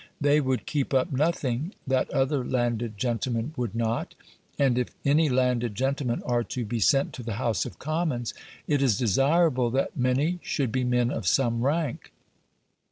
[0.19, 4.15] They would keep up nothing that other landed gentlemen would not.
[4.57, 8.33] And if any landed gentlemen are to be sent to the House of Commons,
[8.65, 12.11] it is desirable that many should be men of some rank.